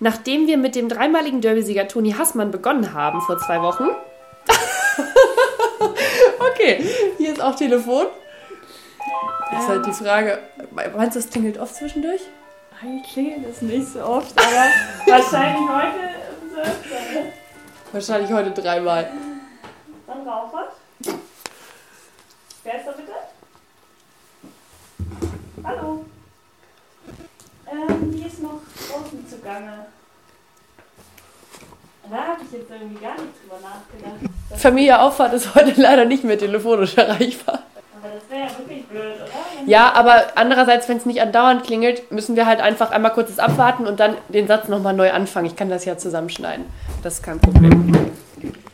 [0.00, 3.88] Nachdem wir mit dem dreimaligen Derby-Sieger Toni Hassmann begonnen haben vor zwei Wochen.
[6.38, 6.84] okay,
[7.16, 8.06] hier ist auch Telefon.
[9.58, 10.38] Ist halt die Frage,
[10.94, 12.20] meinst du, es klingelt oft zwischendurch?
[12.80, 14.66] Eigentlich klingelt es nicht so oft, aber
[15.06, 16.18] wahrscheinlich heute.
[17.92, 19.10] Wahrscheinlich heute dreimal.
[20.06, 20.72] Dann Rauchert.
[22.62, 23.12] Wer ist da bitte?
[25.64, 26.04] Hallo.
[27.70, 29.86] Ähm, die ist noch draußen zugange.
[32.10, 34.32] Da habe ich jetzt irgendwie gar nicht drüber nachgedacht.
[34.50, 37.64] Das Familie Auffahrt ist heute leider nicht mehr telefonisch erreichbar.
[38.00, 39.24] aber das wäre ja wirklich blöd, oder?
[39.58, 43.38] Wenn- Ja, aber andererseits, wenn es nicht andauernd klingelt, müssen wir halt einfach einmal kurzes
[43.38, 45.46] abwarten und dann den Satz nochmal neu anfangen.
[45.46, 46.64] Ich kann das ja zusammenschneiden.
[47.02, 47.92] Das ist kein Problem.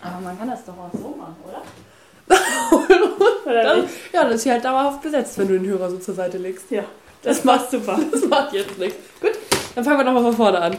[0.01, 2.37] Aber man kann das doch auch so machen, oder?
[3.47, 3.95] oder Dann, nicht?
[4.13, 6.71] ja, das ist hier halt dauerhaft besetzt, wenn du den Hörer so zur Seite legst.
[6.71, 6.85] Ja,
[7.25, 7.99] Das das macht super.
[8.13, 8.99] Das macht jetzt nichts.
[9.19, 9.33] Gut,
[9.75, 10.77] dann fangen wir nochmal von vorne an.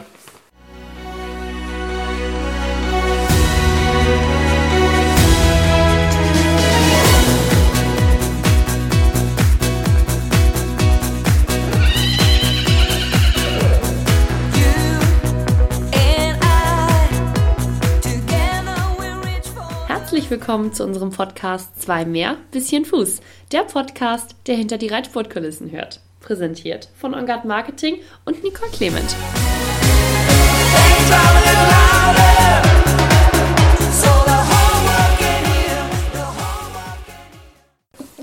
[19.88, 23.20] Herzlich willkommen zu unserem Podcast Zwei mehr, bisschen Fuß.
[23.52, 26.00] Der Podcast, der hinter die Reitsportkulissen hört.
[26.26, 29.14] Präsentiert von Engard Marketing und Nicole Clement.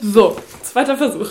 [0.01, 1.29] So, zweiter Versuch.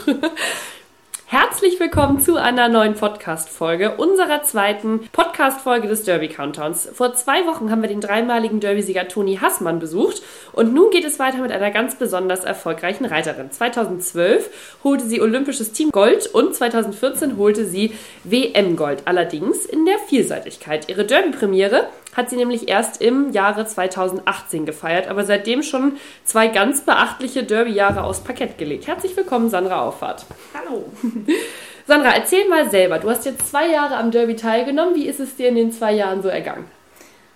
[1.32, 6.90] Herzlich willkommen zu einer neuen Podcast-Folge, unserer zweiten Podcast-Folge des Derby Countdowns.
[6.92, 10.20] Vor zwei Wochen haben wir den dreimaligen Derby-Sieger Toni Hassmann besucht
[10.52, 13.50] und nun geht es weiter mit einer ganz besonders erfolgreichen Reiterin.
[13.50, 17.94] 2012 holte sie olympisches Team Gold und 2014 holte sie
[18.24, 20.90] WM Gold, allerdings in der Vielseitigkeit.
[20.90, 26.82] Ihre Derby-Premiere hat sie nämlich erst im Jahre 2018 gefeiert, aber seitdem schon zwei ganz
[26.82, 28.86] beachtliche Derby-Jahre aufs Parkett gelegt.
[28.86, 30.26] Herzlich willkommen, Sandra Auffahrt.
[30.54, 30.84] Hallo.
[31.86, 32.98] Sandra, erzähl mal selber.
[32.98, 34.94] Du hast jetzt zwei Jahre am Derby teilgenommen.
[34.94, 36.66] Wie ist es dir in den zwei Jahren so ergangen?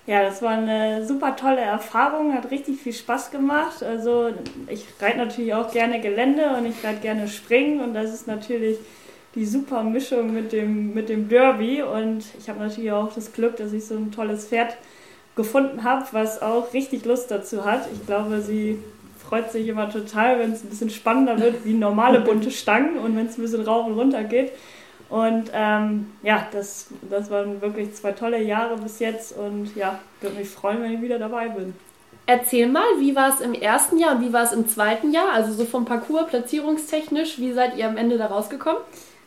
[0.06, 3.82] Ja, das war eine super tolle Erfahrung, hat richtig viel Spaß gemacht.
[3.82, 4.30] Also
[4.68, 8.78] ich reite natürlich auch gerne Gelände und ich reite gerne Springen und das ist natürlich
[9.36, 13.56] die super Mischung mit dem, mit dem Derby und ich habe natürlich auch das Glück,
[13.56, 14.76] dass ich so ein tolles Pferd
[15.36, 17.86] gefunden habe, was auch richtig Lust dazu hat.
[17.92, 18.78] Ich glaube, sie
[19.28, 23.14] freut sich immer total, wenn es ein bisschen spannender wird wie normale bunte Stangen und
[23.14, 24.52] wenn es ein bisschen rauf und runter geht.
[25.08, 30.36] Und ähm, ja, das, das waren wirklich zwei tolle Jahre bis jetzt und ja, würde
[30.36, 31.74] mich freuen, wenn ich wieder dabei bin.
[32.28, 35.30] Erzähl mal, wie war es im ersten Jahr und wie war es im zweiten Jahr?
[35.32, 38.80] Also so vom Parcours, platzierungstechnisch, wie seid ihr am Ende da rausgekommen?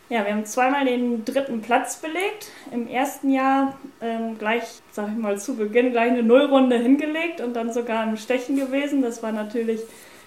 [0.09, 2.47] Ja, wir haben zweimal den dritten Platz belegt.
[2.71, 7.53] Im ersten Jahr ähm, gleich, sag ich mal, zu Beginn gleich eine Nullrunde hingelegt und
[7.53, 9.03] dann sogar im Stechen gewesen.
[9.03, 9.81] Das war natürlich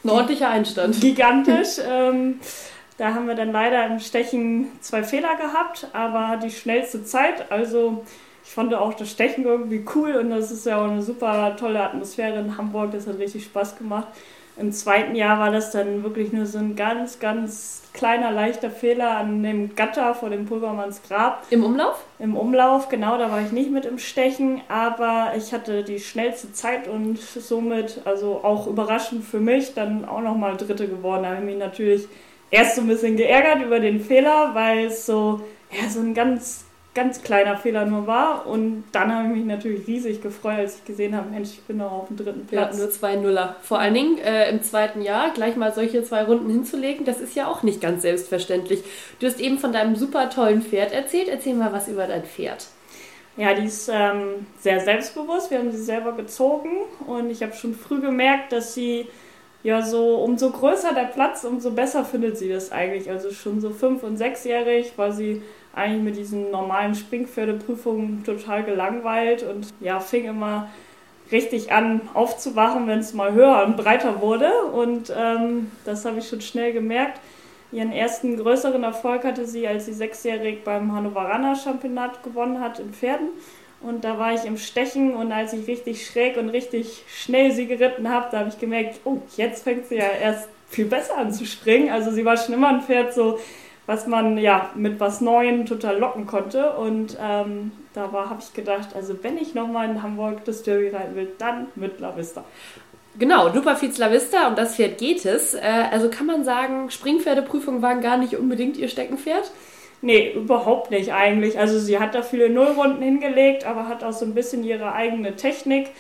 [0.05, 1.01] Ein ordentlicher Einstand.
[1.01, 1.79] gigantisch.
[1.85, 2.39] ähm,
[2.97, 7.51] da haben wir dann leider im Stechen zwei Fehler gehabt, aber die schnellste Zeit.
[7.51, 8.05] Also
[8.45, 11.83] ich fand auch das Stechen irgendwie cool und das ist ja auch eine super tolle
[11.83, 12.93] Atmosphäre in Hamburg.
[12.93, 14.07] Das hat richtig Spaß gemacht.
[14.57, 19.17] Im zweiten Jahr war das dann wirklich nur so ein ganz, ganz kleiner, leichter Fehler
[19.17, 22.05] an dem Gatter vor dem Pulvermanns Grab Im Umlauf?
[22.19, 22.89] im Umlauf.
[22.89, 27.19] Genau, da war ich nicht mit im Stechen, aber ich hatte die schnellste Zeit und
[27.19, 31.23] somit, also auch überraschend für mich, dann auch nochmal Dritte geworden.
[31.23, 32.07] Da habe ich mich natürlich
[32.51, 36.65] erst so ein bisschen geärgert über den Fehler, weil es so, ja, so ein ganz,
[36.95, 38.47] ganz kleiner Fehler nur war.
[38.47, 41.79] Und dann habe ich mich natürlich riesig gefreut, als ich gesehen habe, Mensch, ich bin
[41.79, 42.77] noch auf dem dritten Platz.
[42.77, 43.57] nur zwei Nuller.
[43.63, 47.35] Vor allen Dingen äh, im zweiten Jahr gleich mal solche zwei Runden hinzulegen, das ist
[47.35, 48.83] ja auch nicht ganz selbstverständlich.
[49.21, 51.29] Du hast eben von deinem super tollen Pferd erzählt.
[51.29, 52.67] Erzähl mal was über dein Pferd.
[53.37, 55.51] Ja, die ist ähm, sehr selbstbewusst.
[55.51, 56.71] Wir haben sie selber gezogen
[57.07, 59.07] und ich habe schon früh gemerkt, dass sie
[59.63, 63.09] ja so, umso größer der Platz, umso besser findet sie das eigentlich.
[63.09, 65.43] Also schon so fünf- und sechsjährig war sie
[65.75, 70.69] eigentlich mit diesen normalen Springpferdeprüfungen total gelangweilt und ja, fing immer
[71.31, 74.51] richtig an aufzuwachen, wenn es mal höher und breiter wurde.
[74.73, 77.21] Und ähm, das habe ich schon schnell gemerkt.
[77.73, 82.93] Ihren ersten größeren Erfolg hatte sie, als sie sechsjährig beim Hannoveraner Championat gewonnen hat in
[82.93, 83.31] Pferden.
[83.81, 87.67] Und da war ich im Stechen und als ich richtig schräg und richtig schnell sie
[87.67, 91.33] geritten habe, da habe ich gemerkt, oh, jetzt fängt sie ja erst viel besser an
[91.33, 91.91] zu springen.
[91.91, 93.39] Also sie war schon immer ein Pferd, so
[93.87, 96.73] was man ja mit was Neuem total locken konnte.
[96.73, 100.89] Und ähm, da war, habe ich gedacht, also wenn ich nochmal in Hamburg das Derby
[100.89, 102.45] reiten will, dann mit La Vista.
[103.19, 105.55] Genau, Luperfiz La Vista und das Pferd geht es.
[105.55, 109.51] Äh, also kann man sagen, Springpferdeprüfungen waren gar nicht unbedingt ihr Steckenpferd.
[110.01, 111.59] Nee, überhaupt nicht eigentlich.
[111.59, 115.37] Also sie hat da viele Nullrunden hingelegt, aber hat auch so ein bisschen ihre eigene
[115.37, 115.91] Technik.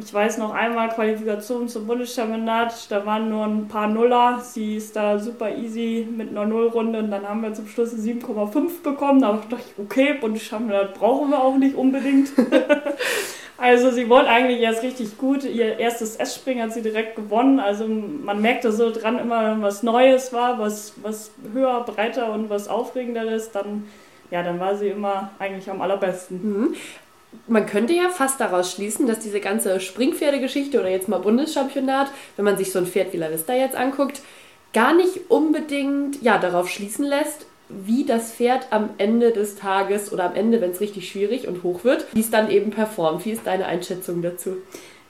[0.00, 4.40] Ich weiß noch einmal Qualifikation zum Bundeschampionat, da waren nur ein paar Nuller.
[4.40, 8.82] Sie ist da super easy mit einer Nullrunde und dann haben wir zum Schluss 7,5
[8.84, 9.20] bekommen.
[9.20, 12.28] Da dachte ich, okay, Bundeschampionat brauchen wir auch nicht unbedingt.
[13.58, 15.42] also sie wollte eigentlich erst richtig gut.
[15.42, 17.58] Ihr erstes S-Springen hat sie direkt gewonnen.
[17.58, 22.50] Also man merkte so dran immer, wenn was Neues war, was, was höher, breiter und
[22.50, 23.88] was aufregender ist, dann
[24.30, 26.42] ja, dann war sie immer eigentlich am allerbesten.
[26.42, 26.76] Mhm
[27.46, 32.44] man könnte ja fast daraus schließen, dass diese ganze Springpferdegeschichte oder jetzt mal Bundeschampionat, wenn
[32.44, 34.22] man sich so ein Pferd wie La Vista jetzt anguckt,
[34.72, 40.24] gar nicht unbedingt ja, darauf schließen lässt, wie das Pferd am Ende des Tages oder
[40.24, 43.24] am Ende, wenn es richtig schwierig und hoch wird, wie es dann eben performt.
[43.24, 44.56] Wie ist deine Einschätzung dazu?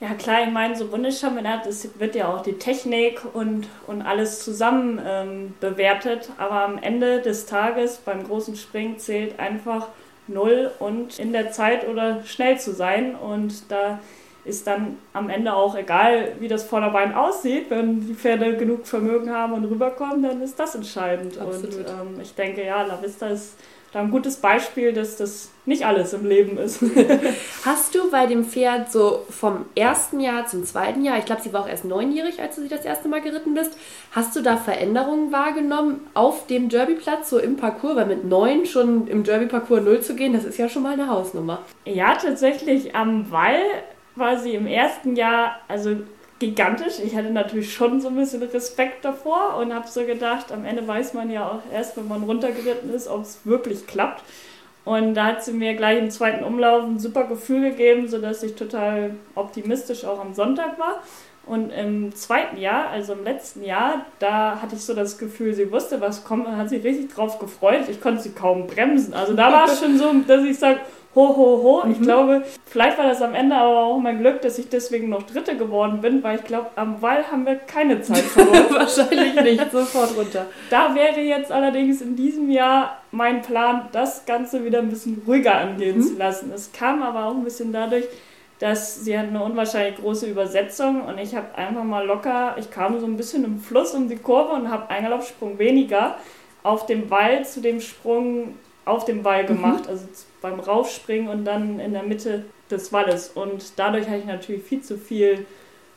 [0.00, 4.44] Ja klar, ich meine, so Bundeschampionat, es wird ja auch die Technik und, und alles
[4.44, 9.88] zusammen ähm, bewertet, aber am Ende des Tages beim großen Springen zählt einfach
[10.28, 13.14] null und in der Zeit oder schnell zu sein.
[13.14, 13.98] Und da
[14.44, 17.66] ist dann am Ende auch egal, wie das Vorderbein aussieht.
[17.70, 21.38] Wenn die Pferde genug Vermögen haben und rüberkommen, dann ist das entscheidend.
[21.38, 21.74] Absolut.
[21.74, 23.56] Und ähm, ich denke, ja, La Vista ist
[23.92, 26.82] da ein gutes Beispiel, dass das nicht alles im Leben ist.
[27.64, 31.52] Hast du bei dem Pferd so vom ersten Jahr zum zweiten Jahr, ich glaube, sie
[31.52, 33.76] war auch erst neunjährig, als du sie das erste Mal geritten bist,
[34.12, 37.96] hast du da Veränderungen wahrgenommen auf dem Derbyplatz, so im Parcours?
[37.96, 41.08] Weil mit neun schon im Derby-Parcours null zu gehen, das ist ja schon mal eine
[41.08, 41.62] Hausnummer.
[41.86, 43.62] Ja, tatsächlich am Wall
[44.16, 45.96] war sie im ersten Jahr, also
[46.38, 47.00] gigantisch.
[47.04, 50.86] Ich hatte natürlich schon so ein bisschen Respekt davor und habe so gedacht, am Ende
[50.86, 54.22] weiß man ja auch erst, wenn man runtergeritten ist, ob es wirklich klappt.
[54.84, 58.54] Und da hat sie mir gleich im zweiten Umlauf ein super Gefühl gegeben, sodass ich
[58.54, 61.02] total optimistisch auch am Sonntag war.
[61.44, 65.72] Und im zweiten Jahr, also im letzten Jahr, da hatte ich so das Gefühl, sie
[65.72, 67.88] wusste, was kommt und hat sich richtig drauf gefreut.
[67.90, 69.14] Ich konnte sie kaum bremsen.
[69.14, 70.80] Also da war es schon so, dass ich sage,
[71.18, 71.82] ho, ho, ho.
[71.84, 71.92] Mhm.
[71.92, 75.22] Ich glaube, vielleicht war das am Ende aber auch mein Glück, dass ich deswegen noch
[75.24, 78.66] Dritte geworden bin, weil ich glaube, am Wall haben wir keine Zeit verloren.
[78.70, 80.46] Wahrscheinlich nicht, sofort runter.
[80.70, 85.56] Da wäre jetzt allerdings in diesem Jahr mein Plan, das Ganze wieder ein bisschen ruhiger
[85.56, 86.02] angehen mhm.
[86.02, 86.52] zu lassen.
[86.54, 88.04] Es kam aber auch ein bisschen dadurch,
[88.58, 92.98] dass sie hat eine unwahrscheinlich große Übersetzung und ich habe einfach mal locker, ich kam
[92.98, 96.16] so ein bisschen im Fluss um die Kurve und habe einen Galoppsprung weniger
[96.64, 98.54] auf dem Wall zu dem Sprung
[98.84, 99.48] auf dem Wall mhm.
[99.48, 99.90] gemacht, mhm.
[99.90, 100.06] also
[100.40, 103.30] beim Raufspringen und dann in der Mitte des Walles.
[103.34, 105.46] Und dadurch hatte ich natürlich viel zu viel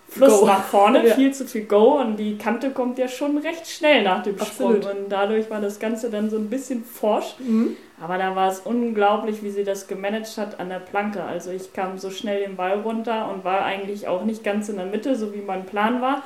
[0.07, 0.45] Fluss Go.
[0.45, 1.15] nach vorne, ja.
[1.15, 4.83] viel zu viel Go und die Kante kommt ja schon recht schnell nach dem Absolut.
[4.83, 4.97] Sprung.
[4.97, 7.35] Und dadurch war das Ganze dann so ein bisschen forsch.
[7.39, 7.77] Mhm.
[8.01, 11.23] Aber da war es unglaublich, wie sie das gemanagt hat an der Planke.
[11.23, 14.77] Also ich kam so schnell den Ball runter und war eigentlich auch nicht ganz in
[14.77, 16.23] der Mitte, so wie mein Plan war.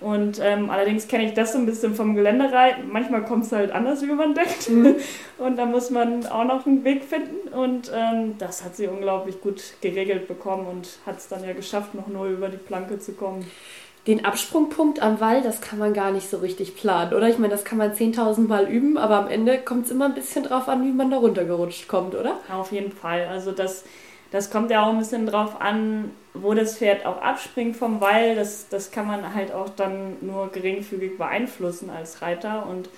[0.00, 2.88] Und ähm, allerdings kenne ich das so ein bisschen vom Geländereiten.
[2.90, 4.70] Manchmal kommt es halt anders, wie man denkt.
[4.70, 4.96] Mhm.
[5.38, 7.48] Und da muss man auch noch einen Weg finden.
[7.48, 11.94] Und ähm, das hat sie unglaublich gut geregelt bekommen und hat es dann ja geschafft,
[11.94, 13.44] noch nur über die Planke zu kommen.
[14.06, 17.28] Den Absprungpunkt am Wall, das kann man gar nicht so richtig planen, oder?
[17.28, 20.14] Ich meine, das kann man 10.000 Mal üben, aber am Ende kommt es immer ein
[20.14, 22.38] bisschen drauf an, wie man da runtergerutscht kommt, oder?
[22.50, 23.26] Auf jeden Fall.
[23.26, 23.84] Also das
[24.30, 28.34] das kommt ja auch ein bisschen drauf an, wo das Pferd auch abspringt vom Wall.
[28.36, 32.66] Das, das kann man halt auch dann nur geringfügig beeinflussen als Reiter.
[32.66, 32.90] Und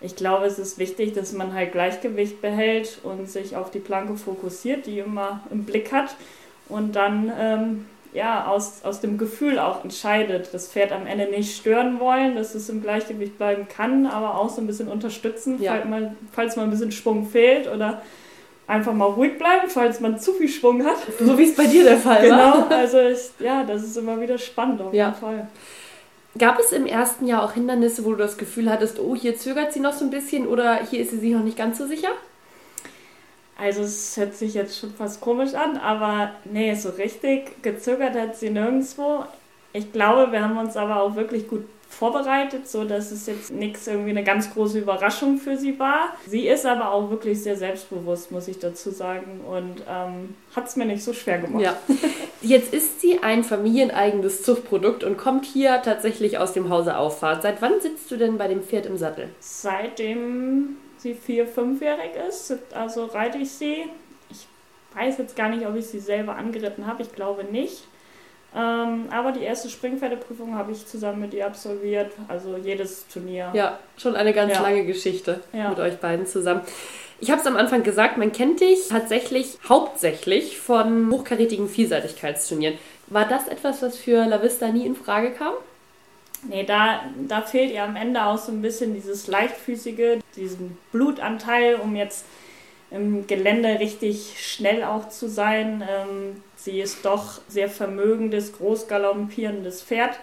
[0.00, 4.16] ich glaube, es ist wichtig, dass man halt Gleichgewicht behält und sich auf die Planke
[4.16, 6.16] fokussiert, die immer im Blick hat.
[6.68, 11.56] Und dann ähm, ja, aus, aus dem Gefühl auch entscheidet, das Pferd am Ende nicht
[11.56, 15.72] stören wollen, dass es im Gleichgewicht bleiben kann, aber auch so ein bisschen unterstützen, ja.
[15.72, 18.02] falls, mal, falls mal ein bisschen Schwung fehlt oder
[18.68, 20.98] einfach mal ruhig bleiben, falls man zu viel Schwung hat.
[21.18, 22.62] So wie es bei dir der Fall genau, war.
[22.68, 25.08] Genau, also ich, ja, das ist immer wieder spannend auf ja.
[25.08, 25.48] jeden Fall.
[26.36, 29.72] Gab es im ersten Jahr auch Hindernisse, wo du das Gefühl hattest, oh, hier zögert
[29.72, 32.10] sie noch so ein bisschen oder hier ist sie sich noch nicht ganz so sicher?
[33.56, 38.36] Also es hört sich jetzt schon fast komisch an, aber nee, so richtig gezögert hat
[38.36, 39.24] sie nirgendwo.
[39.72, 43.86] Ich glaube, wir haben uns aber auch wirklich gut vorbereitet, so dass es jetzt nichts
[43.86, 46.12] irgendwie eine ganz große Überraschung für sie war.
[46.26, 50.76] Sie ist aber auch wirklich sehr selbstbewusst, muss ich dazu sagen, und ähm, hat es
[50.76, 51.62] mir nicht so schwer gemacht.
[51.62, 51.76] Ja.
[52.40, 57.42] Jetzt ist sie ein familieneigenes Zuchtprodukt und kommt hier tatsächlich aus dem Hause Auffahrt.
[57.42, 59.28] Seit wann sitzt du denn bei dem Pferd im Sattel?
[59.40, 63.86] Seitdem sie vier, fünfjährig ist, also reite ich sie.
[64.30, 64.46] Ich
[64.94, 67.02] weiß jetzt gar nicht, ob ich sie selber angeritten habe.
[67.02, 67.88] Ich glaube nicht.
[68.56, 73.50] Ähm, aber die erste Springpferdeprüfung habe ich zusammen mit ihr absolviert, also jedes Turnier.
[73.52, 74.62] Ja, schon eine ganz ja.
[74.62, 75.68] lange Geschichte ja.
[75.68, 76.62] mit euch beiden zusammen.
[77.20, 82.78] Ich habe es am Anfang gesagt, man kennt dich tatsächlich hauptsächlich von hochkarätigen Vielseitigkeitsturnieren.
[83.08, 85.54] War das etwas, was für La Vista nie in Frage kam?
[86.48, 91.74] Nee, da, da fehlt ihr am Ende auch so ein bisschen dieses Leichtfüßige, diesen Blutanteil,
[91.76, 92.24] um jetzt
[92.90, 95.82] im Gelände richtig schnell auch zu sein.
[95.88, 100.18] Ähm, sie ist doch sehr vermögendes, großgaloppierendes Pferd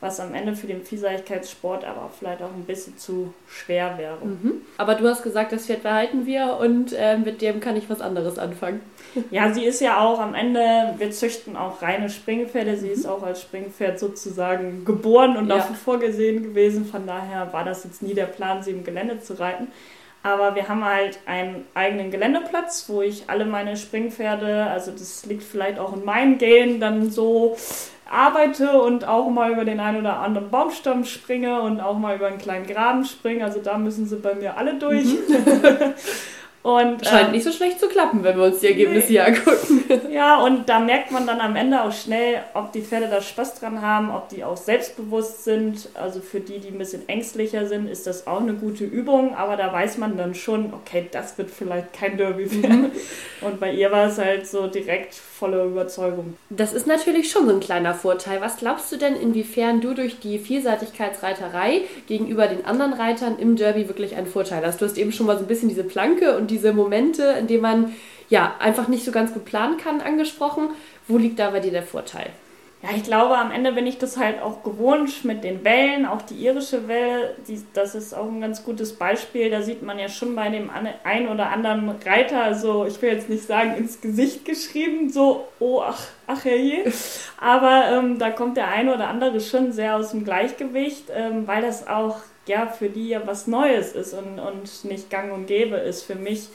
[0.00, 4.18] was am Ende für den Vielseitigkeitssport aber vielleicht auch ein bisschen zu schwer wäre.
[4.24, 4.62] Mhm.
[4.76, 8.00] Aber du hast gesagt, das Pferd behalten wir und äh, mit dem kann ich was
[8.00, 8.80] anderes anfangen.
[9.30, 12.76] Ja, sie ist ja auch am Ende, wir züchten auch reine Springpferde.
[12.76, 12.92] Sie mhm.
[12.92, 15.56] ist auch als Springpferd sozusagen geboren und ja.
[15.56, 16.84] dafür vorgesehen gewesen.
[16.84, 19.68] Von daher war das jetzt nie der Plan, sie im Gelände zu reiten.
[20.22, 25.42] Aber wir haben halt einen eigenen Geländeplatz, wo ich alle meine Springpferde, also das liegt
[25.42, 27.56] vielleicht auch in meinem Gehen, dann so
[28.10, 32.26] arbeite und auch mal über den einen oder anderen Baumstamm springe und auch mal über
[32.26, 33.44] einen kleinen Graben springe.
[33.44, 35.04] Also da müssen sie bei mir alle durch.
[35.04, 35.94] Mhm.
[36.68, 39.12] Und, Scheint ähm, nicht so schlecht zu klappen, wenn wir uns die Ergebnisse nee.
[39.12, 39.84] hier angucken.
[40.10, 43.54] Ja, und da merkt man dann am Ende auch schnell, ob die Pferde da Spaß
[43.60, 45.88] dran haben, ob die auch selbstbewusst sind.
[45.94, 49.34] Also für die, die ein bisschen ängstlicher sind, ist das auch eine gute Übung.
[49.34, 52.70] Aber da weiß man dann schon, okay, das wird vielleicht kein Derby-Pferd.
[52.70, 52.90] Mhm.
[53.40, 56.36] Und bei ihr war es halt so direkt volle Überzeugung.
[56.50, 58.40] Das ist natürlich schon so ein kleiner Vorteil.
[58.40, 63.88] Was glaubst du denn, inwiefern du durch die Vielseitigkeitsreiterei gegenüber den anderen Reitern im Derby
[63.88, 64.80] wirklich einen Vorteil hast?
[64.80, 67.62] Du hast eben schon mal so ein bisschen diese Planke und diese Momente, in denen
[67.62, 67.94] man
[68.28, 70.70] ja einfach nicht so ganz gut planen kann, angesprochen.
[71.06, 72.30] Wo liegt da bei dir der Vorteil?
[72.80, 76.22] Ja, ich glaube, am Ende bin ich das halt auch gewohnt mit den Wellen, auch
[76.22, 79.50] die irische Welle, die, das ist auch ein ganz gutes Beispiel.
[79.50, 80.70] Da sieht man ja schon bei dem
[81.02, 85.82] ein oder anderen Reiter, so, ich will jetzt nicht sagen ins Gesicht geschrieben, so, oh,
[85.84, 86.84] ach, ach herrje.
[87.40, 91.62] Aber ähm, da kommt der eine oder andere schon sehr aus dem Gleichgewicht, ähm, weil
[91.62, 95.76] das auch ja für die ja was Neues ist und, und nicht gang und gäbe
[95.76, 96.04] ist.
[96.04, 96.48] Für mich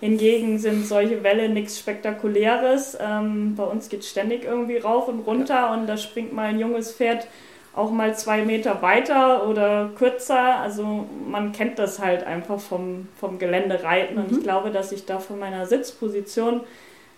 [0.00, 2.98] Hingegen sind solche Welle nichts Spektakuläres.
[3.00, 6.92] Ähm, bei uns geht ständig irgendwie rauf und runter und da springt mal ein junges
[6.92, 7.26] Pferd
[7.74, 10.56] auch mal zwei Meter weiter oder kürzer.
[10.56, 14.16] Also man kennt das halt einfach vom, vom Geländereiten.
[14.16, 14.22] Mhm.
[14.22, 14.42] Und ich mhm.
[14.42, 16.62] glaube, dass ich da von meiner Sitzposition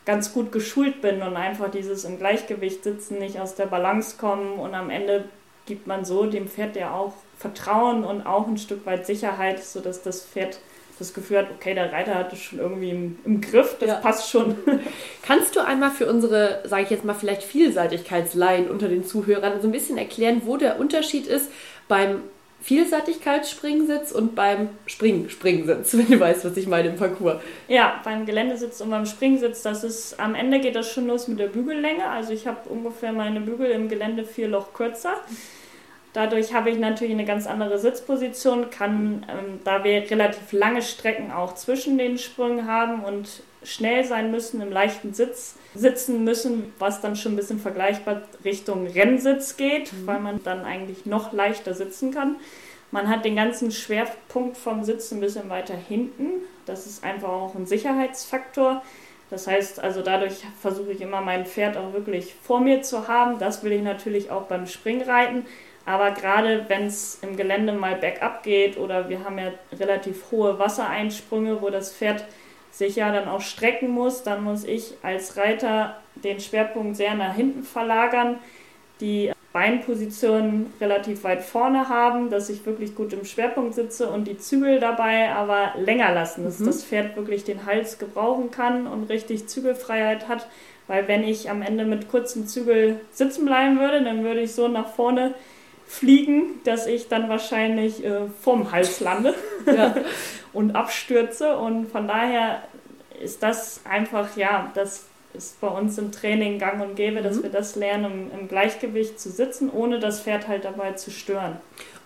[0.04, 4.58] ganz gut geschult bin und einfach dieses im Gleichgewicht sitzen, nicht aus der Balance kommen
[4.58, 5.24] und am Ende
[5.66, 10.02] gibt man so dem Pferd ja auch Vertrauen und auch ein Stück weit Sicherheit, sodass
[10.02, 10.60] das Pferd
[10.98, 13.94] das Gefühl hat, okay, der Reiter hat es schon irgendwie im, im Griff, das ja.
[13.96, 14.56] passt schon.
[15.22, 19.68] Kannst du einmal für unsere, sage ich jetzt mal, vielleicht Vielseitigkeitsleihen unter den Zuhörern so
[19.68, 21.50] ein bisschen erklären, wo der Unterschied ist
[21.88, 22.22] beim
[22.60, 27.40] Vielseitigkeitsspringsitz und beim Spring-Springsitz, wenn du weißt, was ich meine im Parcours.
[27.68, 31.38] Ja, beim Geländesitz und beim Springsitz, das ist, am Ende geht das schon los mit
[31.38, 32.08] der Bügellänge.
[32.08, 35.14] Also ich habe ungefähr meine Bügel im Gelände vier Loch kürzer.
[36.18, 41.30] Dadurch habe ich natürlich eine ganz andere Sitzposition, kann, ähm, da wir relativ lange Strecken
[41.30, 47.00] auch zwischen den Sprüngen haben und schnell sein müssen, im leichten Sitz sitzen müssen, was
[47.00, 50.06] dann schon ein bisschen vergleichbar Richtung Rennsitz geht, mhm.
[50.08, 52.34] weil man dann eigentlich noch leichter sitzen kann.
[52.90, 56.42] Man hat den ganzen Schwerpunkt vom Sitzen ein bisschen weiter hinten.
[56.66, 58.82] Das ist einfach auch ein Sicherheitsfaktor.
[59.30, 63.38] Das heißt, also dadurch versuche ich immer mein Pferd auch wirklich vor mir zu haben.
[63.38, 65.44] Das will ich natürlich auch beim Springreiten.
[65.88, 70.58] Aber gerade wenn es im Gelände mal bergab geht oder wir haben ja relativ hohe
[70.58, 72.24] Wassereinsprünge, wo das Pferd
[72.70, 77.34] sich ja dann auch strecken muss, dann muss ich als Reiter den Schwerpunkt sehr nach
[77.34, 78.36] hinten verlagern,
[79.00, 84.36] die Beinposition relativ weit vorne haben, dass ich wirklich gut im Schwerpunkt sitze und die
[84.36, 86.66] Zügel dabei aber länger lassen, dass mhm.
[86.66, 90.48] das Pferd wirklich den Hals gebrauchen kann und richtig Zügelfreiheit hat.
[90.86, 94.68] Weil wenn ich am Ende mit kurzem Zügel sitzen bleiben würde, dann würde ich so
[94.68, 95.32] nach vorne
[95.88, 99.34] fliegen, dass ich dann wahrscheinlich äh, vom Hals lande
[99.66, 99.94] ja.
[100.52, 101.56] und abstürze.
[101.56, 102.62] Und von daher
[103.20, 107.44] ist das einfach, ja, das ist bei uns im Training gang und gäbe, dass mhm.
[107.44, 111.56] wir das lernen, im, im, Gleichgewicht zu sitzen, ohne das Pferd halt dabei zu stören.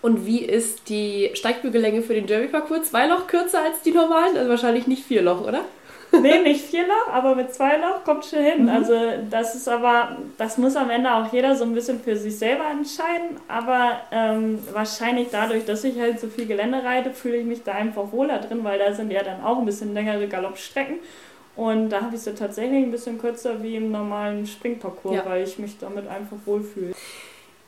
[0.01, 2.89] Und wie ist die Steigbügellänge für den Derby-Parcours?
[2.89, 4.35] Zwei Loch kürzer als die normalen?
[4.37, 5.65] Also wahrscheinlich nicht vier Loch, oder?
[6.21, 8.63] Nee, nicht vier Loch, aber mit zwei Loch kommt schon hin.
[8.63, 8.69] Mhm.
[8.69, 8.93] Also
[9.29, 12.65] das ist aber, das muss am Ende auch jeder so ein bisschen für sich selber
[12.71, 13.37] entscheiden.
[13.47, 17.73] Aber ähm, wahrscheinlich dadurch, dass ich halt so viel Gelände reite, fühle ich mich da
[17.73, 20.97] einfach wohler drin, weil da sind ja dann auch ein bisschen längere Galoppstrecken.
[21.55, 25.25] Und da habe ich sie tatsächlich ein bisschen kürzer wie im normalen Springparcours, ja.
[25.25, 26.93] weil ich mich damit einfach wohlfühle.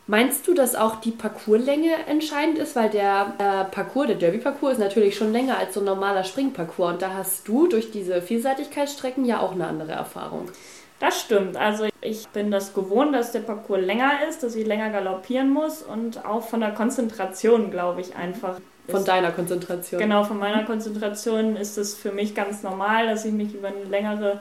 [0.07, 2.75] Meinst du, dass auch die Parcourslänge entscheidend ist?
[2.75, 6.93] Weil der äh, Parcours, der Derby-Parcours, ist natürlich schon länger als so ein normaler Springparcours.
[6.93, 10.49] Und da hast du durch diese Vielseitigkeitsstrecken ja auch eine andere Erfahrung.
[10.99, 11.57] Das stimmt.
[11.57, 15.81] Also ich bin das gewohnt, dass der Parcours länger ist, dass ich länger galoppieren muss
[15.81, 18.59] und auch von der Konzentration, glaube ich, einfach.
[18.87, 19.99] Von ist, deiner Konzentration.
[19.99, 23.83] Genau, von meiner Konzentration ist es für mich ganz normal, dass ich mich über eine
[23.85, 24.39] längere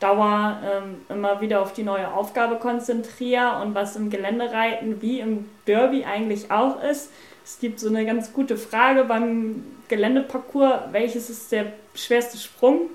[0.00, 5.48] Dauer ähm, immer wieder auf die neue Aufgabe konzentriere und was im Geländereiten wie im
[5.66, 7.10] Derby eigentlich auch ist.
[7.44, 12.90] Es gibt so eine ganz gute Frage beim Geländeparcours, welches ist der schwerste Sprung?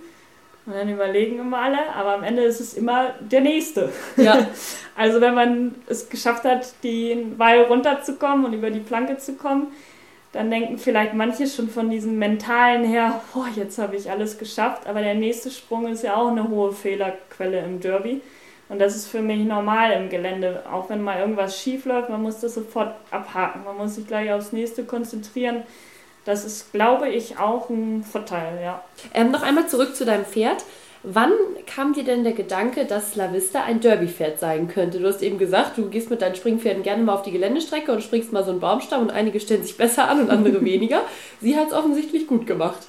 [0.65, 3.91] Und dann überlegen immer alle, aber am Ende ist es immer der nächste.
[4.15, 4.47] Ja.
[4.95, 9.67] also wenn man es geschafft hat, den Wall runterzukommen und über die Planke zu kommen,
[10.31, 14.87] dann denken vielleicht manche schon von diesem mentalen her, oh, jetzt habe ich alles geschafft,
[14.87, 18.21] aber der nächste Sprung ist ja auch eine hohe Fehlerquelle im Derby.
[18.69, 20.63] Und das ist für mich normal im Gelände.
[20.71, 23.65] Auch wenn mal irgendwas schief läuft, man muss das sofort abhaken.
[23.65, 25.63] Man muss sich gleich aufs nächste konzentrieren.
[26.23, 28.81] Das ist, glaube ich, auch ein Vorteil, ja.
[29.13, 30.63] Ähm, noch einmal zurück zu deinem Pferd.
[31.03, 31.33] Wann
[31.65, 34.99] kam dir denn der Gedanke, dass La Vista ein Derby-Pferd sein könnte?
[34.99, 38.03] Du hast eben gesagt, du gehst mit deinen Springpferden gerne mal auf die Geländestrecke und
[38.03, 41.01] springst mal so einen Baumstamm und einige stellen sich besser an und andere weniger.
[41.41, 42.85] Sie hat es offensichtlich gut gemacht.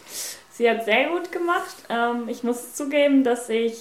[0.51, 1.75] Sie hat sehr gut gemacht.
[1.89, 3.81] Ähm, ich muss zugeben, dass ich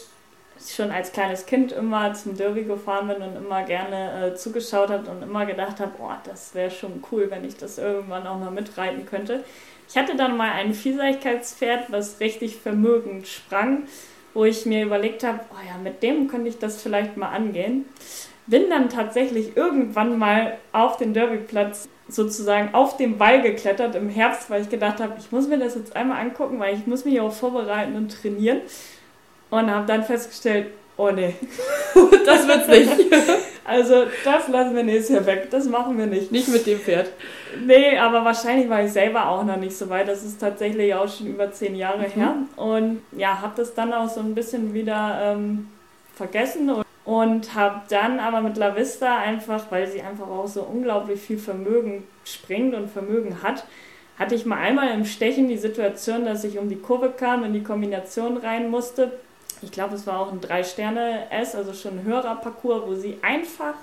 [0.66, 5.12] schon als kleines Kind immer zum Derby gefahren bin und immer gerne äh, zugeschaut habe
[5.12, 8.52] und immer gedacht habe, oh, das wäre schon cool, wenn ich das irgendwann auch mal
[8.52, 9.44] mitreiten könnte.
[9.90, 13.88] Ich hatte dann mal ein Vielseitigkeitspferd, was richtig vermögend sprang
[14.34, 17.86] wo ich mir überlegt habe, oh ja, mit dem könnte ich das vielleicht mal angehen.
[18.48, 24.50] Bin dann tatsächlich irgendwann mal auf den Derbyplatz sozusagen auf dem Ball geklettert im Herbst,
[24.50, 27.20] weil ich gedacht habe, ich muss mir das jetzt einmal angucken, weil ich muss mich
[27.22, 28.62] auch vorbereiten und trainieren.
[29.50, 31.36] Und habe dann festgestellt, oh nee,
[32.26, 32.92] das wird's nicht.
[33.64, 36.32] Also das lassen wir nächstes Jahr weg, das machen wir nicht.
[36.32, 37.10] Nicht mit dem Pferd.
[37.66, 40.08] Nee, aber wahrscheinlich war ich selber auch noch nicht so weit.
[40.08, 42.12] Das ist tatsächlich auch schon über zehn Jahre mhm.
[42.12, 42.36] her.
[42.56, 45.68] Und ja, habe das dann auch so ein bisschen wieder ähm,
[46.16, 50.64] vergessen und, und habe dann aber mit La Vista einfach, weil sie einfach auch so
[50.64, 53.66] unglaublich viel Vermögen springt und Vermögen hat,
[54.18, 57.54] hatte ich mal einmal im Stechen die Situation, dass ich um die Kurve kam, in
[57.54, 59.12] die Kombination rein musste.
[59.62, 63.76] Ich glaube, es war auch ein Drei-Sterne-S, also schon ein höherer Parcours, wo sie einfach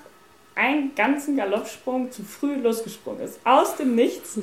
[0.55, 3.39] einen ganzen Galoppsprung zu früh losgesprungen ist.
[3.45, 4.39] Aus dem Nichts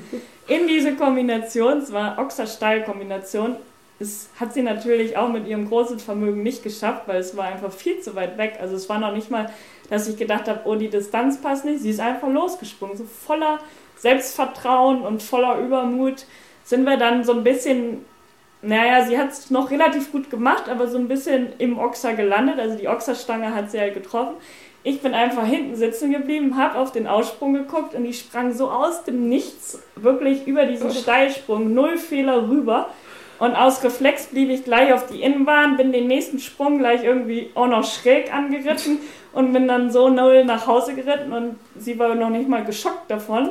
[0.49, 3.57] in diese Kombination, es war Ochser-Stall-Kombination.
[3.99, 7.73] Es hat sie natürlich auch mit ihrem großen Vermögen nicht geschafft, weil es war einfach
[7.73, 8.59] viel zu weit weg.
[8.61, 9.51] Also es war noch nicht mal,
[9.91, 11.81] dass ich gedacht habe, oh, die Distanz passt nicht.
[11.81, 12.97] Sie ist einfach losgesprungen.
[12.97, 13.59] So voller
[13.97, 16.25] Selbstvertrauen und voller Übermut
[16.65, 18.05] sind wir dann so ein bisschen,
[18.67, 22.59] naja, sie hat es noch relativ gut gemacht, aber so ein bisschen im Ochser gelandet.
[22.59, 24.35] Also die Ochserstange hat sie halt getroffen.
[24.83, 28.71] Ich bin einfach hinten sitzen geblieben, habe auf den Aussprung geguckt und die sprang so
[28.71, 32.91] aus dem Nichts wirklich über diesen Steilsprung, null Fehler rüber.
[33.39, 37.51] Und aus Reflex blieb ich gleich auf die Innenbahn, bin den nächsten Sprung gleich irgendwie
[37.55, 38.99] auch noch schräg angeritten
[39.33, 43.11] und bin dann so null nach Hause geritten und sie war noch nicht mal geschockt
[43.11, 43.51] davon.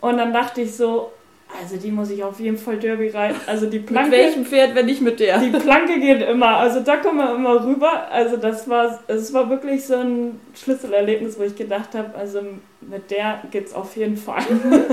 [0.00, 1.12] Und dann dachte ich so,
[1.58, 3.40] also die muss ich auf jeden Fall Derby reiten.
[3.46, 4.10] Also die Planke.
[4.10, 5.38] Mit welchem Pferd, wenn nicht mit der?
[5.38, 6.56] Die Planke geht immer.
[6.56, 8.10] Also da kommen wir immer rüber.
[8.10, 12.40] Also das war, es war wirklich so ein Schlüsselerlebnis, wo ich gedacht habe, also
[12.80, 14.42] mit der geht's auf jeden Fall.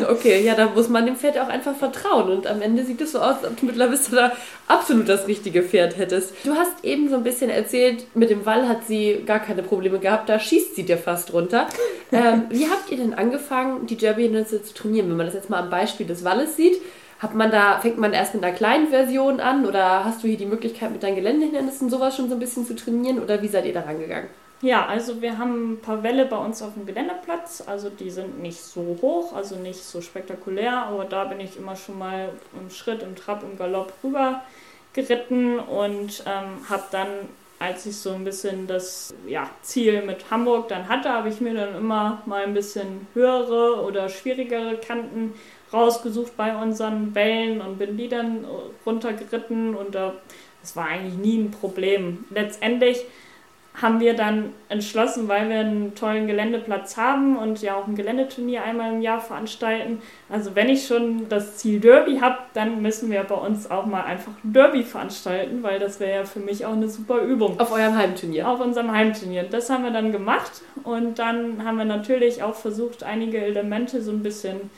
[0.10, 2.30] okay, ja, da muss man dem Pferd auch einfach vertrauen.
[2.30, 4.32] Und am Ende sieht es so aus, als ob du mittlerweile da
[4.68, 6.34] absolut das richtige Pferd hättest.
[6.44, 10.00] Du hast eben so ein bisschen erzählt, mit dem Wall hat sie gar keine Probleme
[10.00, 11.68] gehabt, da schießt sie dir fast runter.
[12.12, 15.10] ähm, wie habt ihr denn angefangen, die Derby-Hindernisse zu trainieren?
[15.10, 16.82] Wenn man das jetzt mal am Beispiel des Walles sieht,
[17.20, 20.38] hat man da, fängt man erst mit einer kleinen Version an oder hast du hier
[20.38, 23.66] die Möglichkeit, mit deinen Geländehindernissen sowas schon so ein bisschen zu trainieren oder wie seid
[23.66, 24.30] ihr da rangegangen?
[24.62, 27.64] Ja, also wir haben ein paar Wälle bei uns auf dem Geländeplatz.
[27.68, 31.76] Also die sind nicht so hoch, also nicht so spektakulär, aber da bin ich immer
[31.76, 34.42] schon mal im Schritt, im Trab, im Galopp rüber
[34.94, 37.08] geritten und ähm, habe dann,
[37.60, 41.54] als ich so ein bisschen das ja, Ziel mit Hamburg dann hatte, habe ich mir
[41.54, 45.36] dann immer mal ein bisschen höhere oder schwierigere Kanten
[45.72, 48.44] rausgesucht bei unseren Wellen und bin die dann
[48.88, 50.14] runtergeritten und da,
[50.62, 52.26] das war eigentlich nie ein Problem.
[52.32, 53.06] Letztendlich
[53.82, 58.64] haben wir dann entschlossen, weil wir einen tollen Geländeplatz haben und ja auch ein Geländeturnier
[58.64, 60.02] einmal im Jahr veranstalten.
[60.30, 64.04] Also wenn ich schon das Ziel Derby habe, dann müssen wir bei uns auch mal
[64.04, 67.60] einfach ein Derby veranstalten, weil das wäre ja für mich auch eine super Übung.
[67.60, 68.50] Auf eurem Heimturnier?
[68.50, 69.44] Auf unserem Heimturnier.
[69.44, 74.12] Das haben wir dann gemacht und dann haben wir natürlich auch versucht, einige Elemente so
[74.12, 74.72] ein bisschen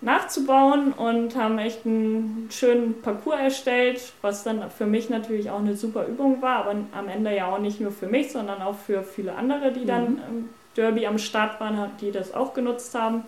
[0.00, 5.74] nachzubauen und haben echt einen schönen Parcours erstellt, was dann für mich natürlich auch eine
[5.74, 9.02] super Übung war, aber am Ende ja auch nicht nur für mich, sondern auch für
[9.02, 10.20] viele andere, die dann mhm.
[10.28, 13.24] im Derby am Start waren, die das auch genutzt haben.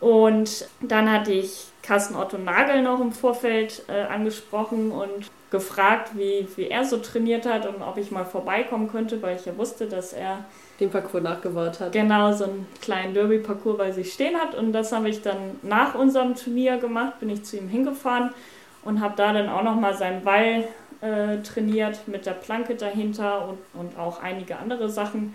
[0.00, 6.46] Und dann hatte ich Carsten Otto Nagel noch im Vorfeld äh, angesprochen und gefragt, wie,
[6.56, 9.86] wie er so trainiert hat und ob ich mal vorbeikommen könnte, weil ich ja wusste,
[9.86, 10.44] dass er
[10.80, 11.92] den Parcours nachgebaut hat.
[11.92, 14.54] Genau, so einen kleinen Derby-Parcours bei sich stehen hat.
[14.54, 18.30] Und das habe ich dann nach unserem Turnier gemacht, bin ich zu ihm hingefahren
[18.84, 20.64] und habe da dann auch nochmal seinen Ball
[21.00, 25.34] äh, trainiert mit der Planke dahinter und, und auch einige andere Sachen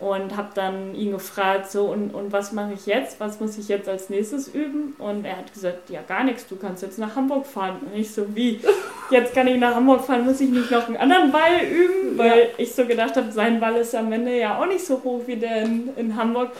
[0.00, 3.18] und habe dann ihn gefragt, so und, und was mache ich jetzt?
[3.18, 4.94] Was muss ich jetzt als nächstes üben?
[4.98, 7.78] Und er hat gesagt, ja gar nichts, du kannst jetzt nach Hamburg fahren.
[7.80, 8.60] Und ich so, wie?
[9.10, 12.18] Jetzt kann ich nach Hamburg fahren, muss ich nicht noch einen anderen Ball üben?
[12.18, 12.46] Weil ja.
[12.58, 15.36] ich so gedacht habe, sein Ball ist am Ende ja auch nicht so hoch wie
[15.36, 16.50] der in, in Hamburg.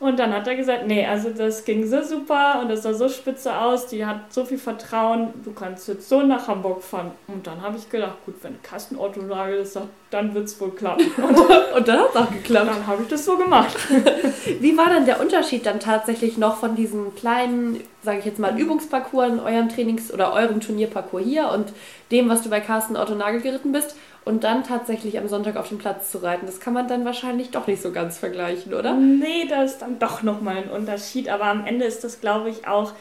[0.00, 3.10] Und dann hat er gesagt, nee, also das ging so super und das sah so
[3.10, 7.10] spitze aus, die hat so viel Vertrauen, du kannst jetzt so nach Hamburg fahren.
[7.28, 10.70] Und dann habe ich gedacht, gut, wenn Carsten Otto das sagt, dann wird es wohl
[10.70, 11.04] klappen.
[11.18, 11.38] Und,
[11.76, 12.68] und dann hat es auch geklappt.
[12.68, 13.76] Dann habe ich das so gemacht.
[14.60, 18.58] Wie war denn der Unterschied dann tatsächlich noch von diesem kleinen, sage ich jetzt mal,
[18.58, 21.74] Übungsparcours in eurem Trainings- oder eurem Turnierparcours hier und
[22.10, 23.96] dem, was du bei Carsten Otto Nagel geritten bist?
[24.24, 26.46] Und dann tatsächlich am Sonntag auf den Platz zu reiten.
[26.46, 28.94] Das kann man dann wahrscheinlich doch nicht so ganz vergleichen, oder?
[28.94, 31.28] Nee, da ist dann doch nochmal ein Unterschied.
[31.28, 32.92] Aber am Ende ist das, glaube ich, auch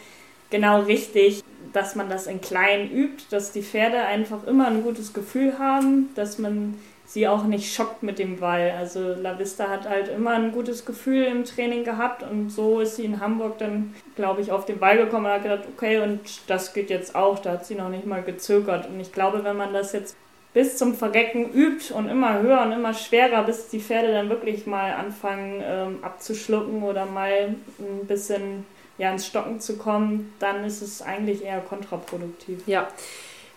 [0.49, 5.13] genau richtig, dass man das in klein übt, dass die Pferde einfach immer ein gutes
[5.13, 8.71] Gefühl haben, dass man sie auch nicht schockt mit dem Ball.
[8.77, 12.97] Also La Vista hat halt immer ein gutes Gefühl im Training gehabt und so ist
[12.97, 16.21] sie in Hamburg dann, glaube ich, auf den Ball gekommen und hat gedacht, okay, und
[16.47, 17.39] das geht jetzt auch.
[17.39, 18.87] Da hat sie noch nicht mal gezögert.
[18.87, 20.15] Und ich glaube, wenn man das jetzt
[20.59, 24.65] bis zum Verrecken übt und immer höher und immer schwerer, bis die Pferde dann wirklich
[24.65, 28.65] mal anfangen ähm, abzuschlucken oder mal ein bisschen
[28.97, 32.59] ja, ins Stocken zu kommen, dann ist es eigentlich eher kontraproduktiv.
[32.65, 32.89] Ja.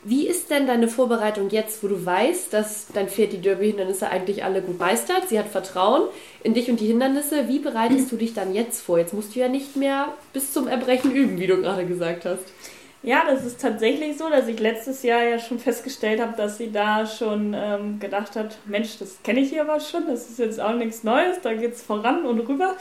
[0.05, 4.45] Wie ist denn deine Vorbereitung jetzt, wo du weißt, dass dein Pferd die Derby-Hindernisse eigentlich
[4.45, 5.29] alle gut meistert?
[5.29, 6.03] Sie hat Vertrauen
[6.45, 7.49] in dich und die Hindernisse.
[7.49, 8.99] Wie bereitest du dich dann jetzt vor?
[8.99, 12.45] Jetzt musst du ja nicht mehr bis zum Erbrechen üben, wie du gerade gesagt hast.
[13.05, 16.71] Ja, das ist tatsächlich so, dass ich letztes Jahr ja schon festgestellt habe, dass sie
[16.71, 20.61] da schon ähm, gedacht hat, Mensch, das kenne ich hier aber schon, das ist jetzt
[20.61, 22.77] auch nichts Neues, da geht es voran und rüber.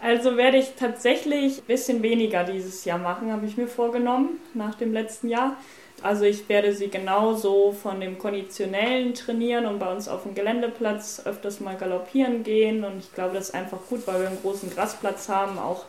[0.00, 4.74] Also werde ich tatsächlich ein bisschen weniger dieses Jahr machen, habe ich mir vorgenommen, nach
[4.74, 5.56] dem letzten Jahr.
[6.00, 11.22] Also ich werde sie genauso von dem Konditionellen trainieren und bei uns auf dem Geländeplatz
[11.26, 12.84] öfters mal galoppieren gehen.
[12.84, 15.86] Und ich glaube, das ist einfach gut, weil wir einen großen Grasplatz haben, auch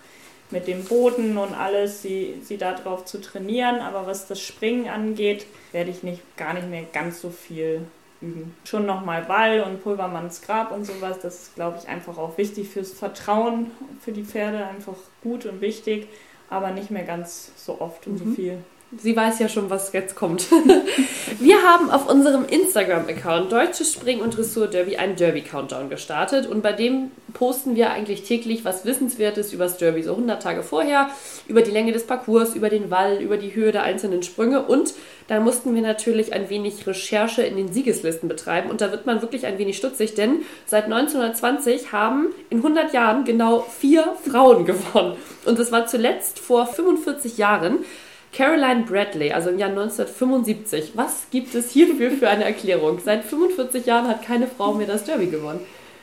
[0.52, 3.80] mit dem Boden und alles, sie, sie darauf zu trainieren.
[3.80, 7.82] Aber was das Springen angeht, werde ich nicht, gar nicht mehr ganz so viel
[8.22, 8.56] üben.
[8.66, 12.68] Schon nochmal Ball und Pulvermanns Grab und sowas, das ist, glaube ich, einfach auch wichtig
[12.70, 16.08] fürs Vertrauen für die Pferde, einfach gut und wichtig,
[16.50, 18.18] aber nicht mehr ganz so oft und mhm.
[18.18, 18.58] so viel.
[18.98, 20.48] Sie weiß ja schon, was jetzt kommt.
[21.40, 27.12] Wir haben auf unserem Instagram-Account Deutsches Spring- und Dressur-Derby einen Derby-Countdown gestartet und bei dem
[27.34, 31.12] posten wir eigentlich täglich was Wissenswertes über das Derby, so 100 Tage vorher,
[31.48, 34.96] über die Länge des Parcours, über den Wall, über die Höhe der einzelnen Sprünge und
[35.28, 39.22] da mussten wir natürlich ein wenig Recherche in den Siegeslisten betreiben und da wird man
[39.22, 45.16] wirklich ein wenig stutzig, denn seit 1920 haben in 100 Jahren genau vier Frauen gewonnen
[45.46, 47.86] und das war zuletzt vor 45 Jahren.
[48.32, 50.92] Caroline Bradley, also im Jahr 1975.
[50.96, 53.00] Was gibt es hierfür für eine Erklärung?
[53.04, 55.62] Seit 45 Jahren hat keine Frau mehr das Derby gewonnen.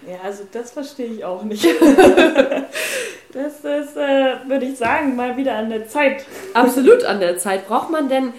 [0.08, 1.64] Ja, also das verstehe ich auch nicht.
[3.32, 6.24] das ist, äh, würde ich sagen, mal wieder an der Zeit.
[6.54, 7.66] Absolut an der Zeit.
[7.66, 8.32] Braucht man denn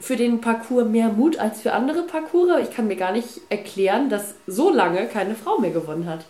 [0.00, 2.60] für den Parcours mehr Mut als für andere Parcours?
[2.62, 6.24] Ich kann mir gar nicht erklären, dass so lange keine Frau mehr gewonnen hat.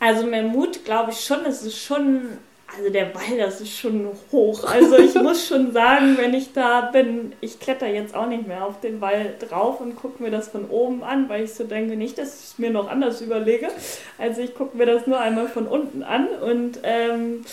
[0.00, 1.46] Also mehr Mut glaube ich schon.
[1.46, 2.38] Es ist schon
[2.72, 4.64] also der Ball, das ist schon hoch.
[4.64, 8.64] Also ich muss schon sagen, wenn ich da bin, ich kletter jetzt auch nicht mehr
[8.64, 11.96] auf den Ball drauf und gucke mir das von oben an, weil ich so denke,
[11.96, 13.68] nicht, dass ich es mir noch anders überlege.
[14.18, 17.44] Also ich gucke mir das nur einmal von unten an und ähm,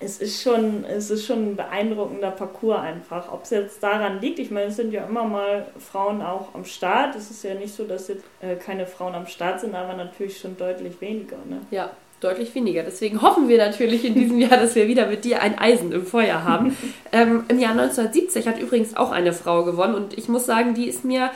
[0.00, 3.32] es ist schon, es ist schon ein beeindruckender Parcours einfach.
[3.32, 6.64] Ob es jetzt daran liegt, ich meine, es sind ja immer mal Frauen auch am
[6.64, 7.16] Start.
[7.16, 10.38] Es ist ja nicht so, dass jetzt äh, keine Frauen am Start sind, aber natürlich
[10.38, 11.36] schon deutlich weniger.
[11.48, 11.60] Ne?
[11.70, 11.90] Ja,
[12.24, 12.82] deutlich weniger.
[12.82, 16.06] Deswegen hoffen wir natürlich in diesem Jahr, dass wir wieder mit dir ein Eisen im
[16.06, 16.76] Feuer haben.
[17.12, 20.88] ähm, Im Jahr 1970 hat übrigens auch eine Frau gewonnen und ich muss sagen, die
[20.88, 21.30] ist mir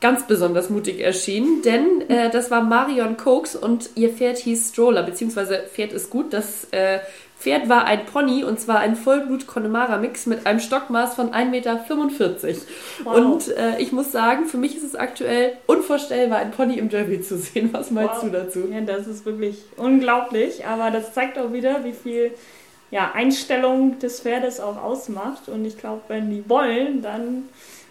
[0.00, 5.02] ganz besonders mutig erschienen, denn äh, das war Marion Cokes und ihr Pferd hieß Stroller,
[5.02, 7.00] beziehungsweise Pferd ist gut, das äh,
[7.40, 11.80] Pferd war ein Pony und zwar ein Vollblut-Connemara-Mix mit einem Stockmaß von 1,45 Meter.
[13.02, 13.16] Wow.
[13.16, 17.22] Und äh, ich muss sagen, für mich ist es aktuell unvorstellbar, ein Pony im Derby
[17.22, 17.70] zu sehen.
[17.72, 18.24] Was meinst wow.
[18.24, 18.68] du dazu?
[18.70, 22.32] Ja, das ist wirklich unglaublich, aber das zeigt auch wieder, wie viel
[22.90, 25.48] ja, Einstellung des Pferdes auch ausmacht.
[25.48, 27.48] Und ich glaube, wenn die wollen, dann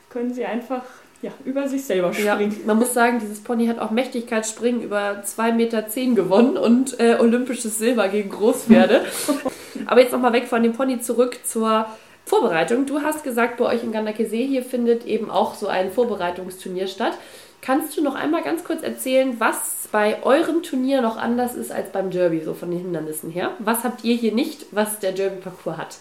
[0.10, 0.84] können sie einfach
[1.22, 2.52] ja, über sich selber springen.
[2.52, 5.82] Ja, man muss sagen, dieses Pony hat auch Mächtigkeitsspringen über 2,10 Meter
[6.16, 9.06] gewonnen und äh, olympisches Silber gegen Großpferde.
[9.86, 11.88] Aber jetzt nochmal weg von dem Pony zurück zur
[12.26, 12.86] Vorbereitung.
[12.86, 17.14] Du hast gesagt, bei euch in Gandakesee hier findet eben auch so ein Vorbereitungsturnier statt.
[17.62, 21.92] Kannst du noch einmal ganz kurz erzählen, was bei eurem Turnier noch anders ist als
[21.92, 23.52] beim Derby, so von den Hindernissen her?
[23.60, 25.98] Was habt ihr hier nicht, was der Derby-Parcours hat?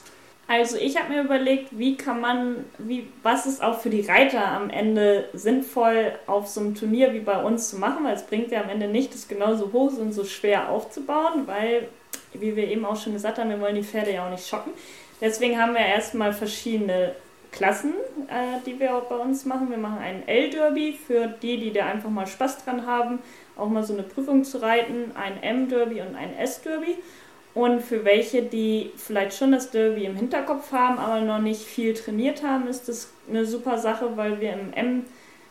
[0.49, 4.47] Also ich habe mir überlegt, wie kann man, wie, was ist auch für die Reiter
[4.47, 8.51] am Ende sinnvoll auf so einem Turnier wie bei uns zu machen, weil es bringt
[8.51, 11.89] ja am Ende nicht, das genauso hoch und so schwer aufzubauen, weil,
[12.33, 14.73] wie wir eben auch schon gesagt haben, wir wollen die Pferde ja auch nicht schocken.
[15.21, 17.15] Deswegen haben wir erstmal verschiedene
[17.53, 17.93] Klassen,
[18.29, 19.69] äh, die wir auch bei uns machen.
[19.69, 23.19] Wir machen einen L-Derby für die, die da einfach mal Spaß dran haben,
[23.55, 26.97] auch mal so eine Prüfung zu reiten, ein M-Derby und ein S-Derby.
[27.59, 31.93] Und für welche, die vielleicht schon das Derby im Hinterkopf haben, aber noch nicht viel
[31.93, 35.05] trainiert haben, ist das eine super Sache, weil wir im M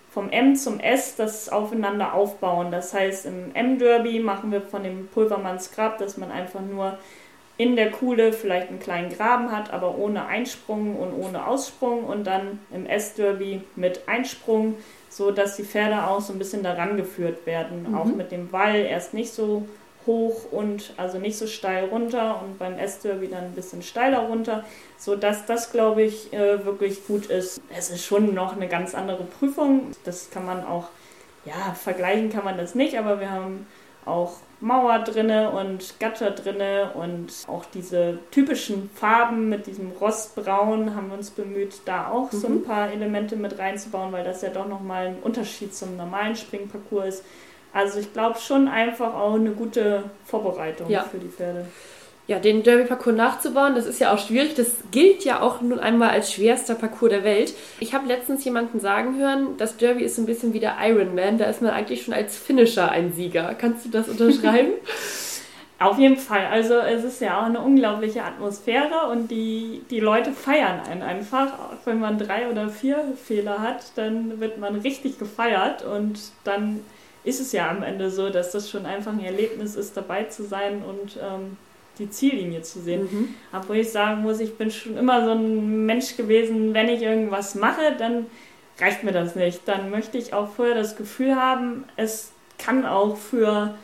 [0.10, 2.72] vom M zum S das aufeinander aufbauen.
[2.72, 6.98] Das heißt, im M-Derby machen wir von dem Pulvermanns Grab, dass man einfach nur
[7.58, 12.26] in der Kuhle vielleicht einen kleinen Graben hat, aber ohne Einsprung und ohne Aussprung und
[12.26, 14.76] dann im S-Derby mit Einsprung,
[15.10, 17.88] so dass die Pferde auch so ein bisschen daran geführt werden.
[17.89, 17.98] Mhm.
[17.98, 19.67] Auch mit dem Wall erst nicht so
[20.08, 24.63] hoch und also nicht so steil runter und beim S-Derby dann ein bisschen steiler runter,
[24.98, 27.62] sodass das, glaube ich, äh, wirklich gut ist.
[27.76, 29.91] Es ist schon noch eine ganz andere Prüfung.
[30.06, 30.88] Das kann man auch,
[31.46, 33.67] ja, vergleichen kann man das nicht, aber wir haben
[34.06, 41.10] auch Mauer drinne und Gatter drinne und auch diese typischen Farben mit diesem Rostbraun haben
[41.10, 42.38] wir uns bemüht, da auch mhm.
[42.38, 42.63] so ein mhm.
[42.63, 47.24] paar Elemente mit reinzubauen, weil das ja doch nochmal ein Unterschied zum normalen Springparcours ist.
[47.73, 51.03] Also ich glaube schon einfach auch eine gute Vorbereitung ja.
[51.03, 51.65] für die Pferde.
[52.27, 54.56] Ja, den Derby-Parcours nachzubauen, das ist ja auch schwierig.
[54.56, 57.53] Das gilt ja auch nun einmal als schwerster Parcours der Welt.
[57.80, 61.38] Ich habe letztens jemanden sagen hören, das Derby ist so ein bisschen wie der Ironman.
[61.38, 63.56] Da ist man eigentlich schon als Finisher ein Sieger.
[63.58, 64.71] Kannst du das unterschreiben?
[65.80, 66.47] Auf jeden Fall.
[66.47, 71.53] Also es ist ja auch eine unglaubliche Atmosphäre und die, die Leute feiern einen einfach.
[71.53, 76.82] Auch wenn man drei oder vier Fehler hat, dann wird man richtig gefeiert und dann
[77.28, 80.44] ist es ja am Ende so, dass das schon einfach ein Erlebnis ist, dabei zu
[80.44, 81.58] sein und ähm,
[82.00, 83.02] die Ziellinie zu sehen.
[83.12, 83.36] Mhm.
[83.52, 87.56] Obwohl ich sagen muss, ich bin schon immer so ein Mensch gewesen, wenn ich irgendwas
[87.56, 88.28] mache, dann
[88.80, 89.62] reicht mir das nicht.
[89.66, 93.76] Dann möchte ich auch vorher das Gefühl haben, es kann auch für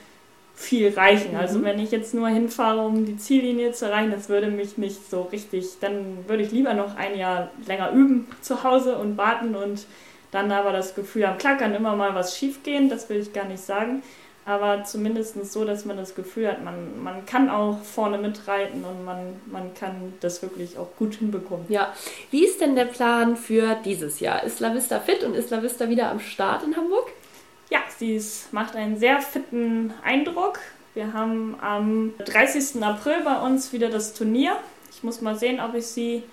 [0.56, 1.36] viel reichen.
[1.36, 1.64] Also mhm.
[1.66, 5.24] wenn ich jetzt nur hinfahre, um die Ziellinie zu erreichen, das würde mich nicht so
[5.24, 9.86] richtig, dann würde ich lieber noch ein Jahr länger üben zu Hause und warten und
[10.34, 13.34] dann aber das Gefühl haben, klar kann immer mal was schief gehen, das will ich
[13.34, 14.02] gar nicht sagen,
[14.46, 19.06] aber zumindest so, dass man das Gefühl hat, man, man kann auch vorne mitreiten und
[19.06, 21.66] man, man kann das wirklich auch gut hinbekommen.
[21.70, 21.94] Ja,
[22.32, 24.44] wie ist denn der Plan für dieses Jahr?
[24.44, 27.10] Ist La Vista fit und ist La Vista wieder am Start in Hamburg?
[27.70, 30.60] Ja, sie ist, macht einen sehr fitten Eindruck.
[30.94, 32.84] Wir haben am 30.
[32.84, 34.58] April bei uns wieder das Turnier.
[34.92, 36.24] Ich muss mal sehen, ob ich sie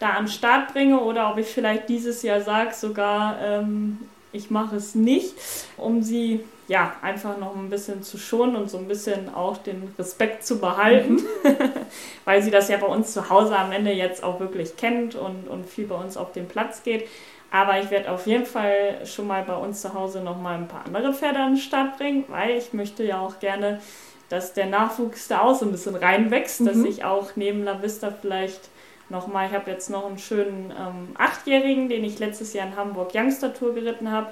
[0.00, 3.98] da an den Start bringe oder ob ich vielleicht dieses Jahr sage, sogar ähm,
[4.32, 5.34] ich mache es nicht,
[5.76, 9.92] um sie ja einfach noch ein bisschen zu schonen und so ein bisschen auch den
[9.98, 11.22] Respekt zu behalten, mhm.
[12.24, 15.48] weil sie das ja bei uns zu Hause am Ende jetzt auch wirklich kennt und,
[15.48, 17.08] und viel bei uns auf den Platz geht.
[17.50, 20.68] Aber ich werde auf jeden Fall schon mal bei uns zu Hause noch mal ein
[20.68, 23.80] paar andere Pferde an den Start bringen, weil ich möchte ja auch gerne,
[24.28, 26.66] dass der Nachwuchs da auch so ein bisschen reinwächst, mhm.
[26.66, 28.70] dass ich auch neben La Vista vielleicht
[29.10, 33.12] nochmal, ich habe jetzt noch einen schönen ähm, Achtjährigen, den ich letztes Jahr in Hamburg
[33.14, 34.28] Youngster Tour geritten habe.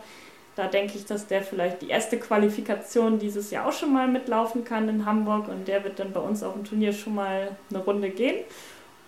[0.57, 4.65] Da denke ich, dass der vielleicht die erste Qualifikation dieses Jahr auch schon mal mitlaufen
[4.65, 7.79] kann in Hamburg und der wird dann bei uns auf dem Turnier schon mal eine
[7.79, 8.45] Runde gehen.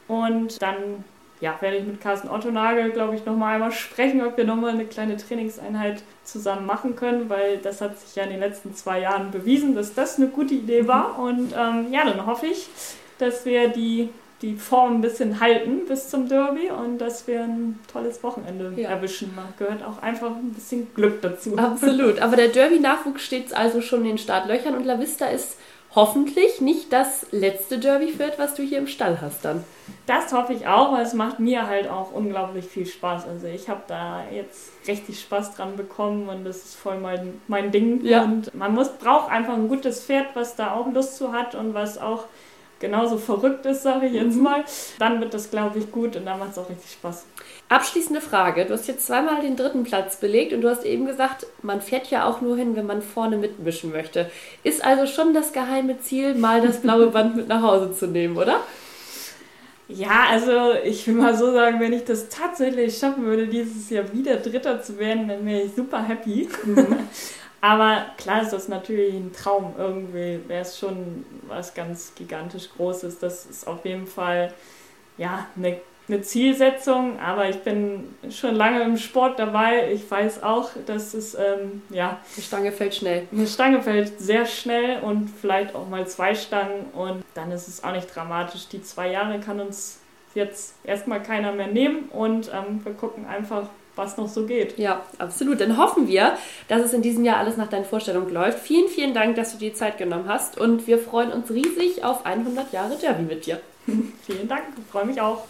[0.07, 1.05] Und dann
[1.41, 4.85] ja, werde ich mit Carsten Ottonagel, glaube ich, nochmal einmal sprechen, ob wir nochmal eine
[4.85, 9.31] kleine Trainingseinheit zusammen machen können, weil das hat sich ja in den letzten zwei Jahren
[9.31, 11.19] bewiesen, dass das eine gute Idee war.
[11.19, 12.69] Und ähm, ja, dann hoffe ich,
[13.19, 14.11] dass wir die
[14.43, 18.89] die Form ein bisschen halten bis zum Derby und dass wir ein tolles Wochenende ja.
[18.89, 19.35] erwischen.
[19.37, 21.59] Man gehört auch einfach ein bisschen Glück dazu.
[21.59, 22.19] Absolut.
[22.23, 25.59] Aber der Derby-Nachwuchs steht also schon in den Startlöchern und La Vista ist
[25.95, 29.65] hoffentlich nicht das letzte Derby-Pferd, was du hier im Stall hast dann.
[30.07, 33.27] Das hoffe ich auch, weil es macht mir halt auch unglaublich viel Spaß.
[33.27, 37.73] Also ich habe da jetzt richtig Spaß dran bekommen und das ist voll mein, mein
[37.73, 38.05] Ding.
[38.05, 38.23] Ja.
[38.23, 41.75] Und man muss, braucht einfach ein gutes Pferd, was da auch Lust zu hat und
[41.75, 42.25] was auch
[42.81, 44.43] genauso verrückt ist, sage ich jetzt mhm.
[44.43, 44.65] mal,
[44.99, 47.25] dann wird das, glaube ich, gut und dann macht es auch richtig Spaß.
[47.69, 48.67] Abschließende Frage.
[48.67, 52.11] Du hast jetzt zweimal den dritten Platz belegt und du hast eben gesagt, man fährt
[52.11, 54.29] ja auch nur hin, wenn man vorne mitmischen möchte.
[54.65, 58.37] Ist also schon das geheime Ziel, mal das blaue Band mit nach Hause zu nehmen,
[58.37, 58.61] oder?
[59.93, 64.13] Ja, also ich will mal so sagen, wenn ich das tatsächlich schaffen würde, dieses Jahr
[64.13, 66.49] wieder Dritter zu werden, dann wäre ich super happy.
[66.65, 66.87] Mhm.
[67.61, 69.75] Aber klar ist das natürlich ein Traum.
[69.77, 73.19] Irgendwie wäre es schon was ganz gigantisch Großes.
[73.19, 74.53] Das ist auf jeden Fall
[75.19, 77.19] ja eine, eine Zielsetzung.
[77.21, 79.93] Aber ich bin schon lange im Sport dabei.
[79.93, 82.19] Ich weiß auch, dass es ähm, ja.
[82.37, 83.29] Die Stange fällt schnell.
[83.31, 86.87] Eine Stange fällt sehr schnell und vielleicht auch mal zwei Stangen.
[86.95, 88.69] Und dann ist es auch nicht dramatisch.
[88.69, 90.01] Die zwei Jahre kann uns
[90.35, 94.79] jetzt erstmal keiner mehr nehmen und ähm, wir gucken einfach, was noch so geht.
[94.79, 95.61] Ja, absolut.
[95.61, 96.37] Dann hoffen wir,
[96.69, 98.61] dass es in diesem Jahr alles nach deinen Vorstellungen läuft.
[98.61, 102.05] Vielen, vielen Dank, dass du dir die Zeit genommen hast und wir freuen uns riesig
[102.05, 103.61] auf 100 Jahre Derby mit dir.
[104.27, 105.45] vielen Dank, ich freue mich auch.